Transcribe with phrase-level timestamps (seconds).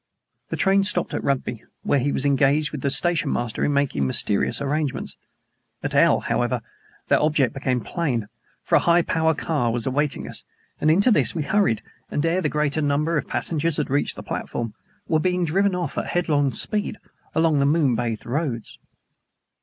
[0.49, 4.07] The train stopped at Rugby, where he was engaged with the stationmaster in making some
[4.07, 5.15] mysterious arrangements.
[5.83, 6.61] At L, however,
[7.07, 8.25] their object became plain,
[8.63, 10.43] for a high power car was awaiting us,
[10.79, 14.23] and into this we hurried and ere the greater number of passengers had reached the
[14.23, 14.73] platform
[15.07, 16.97] were being driven off at headlong speed
[17.35, 18.79] along the moon bathed roads.